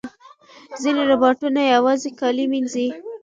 [0.81, 2.87] ځینې روباټونه یوازې کالي مینځي.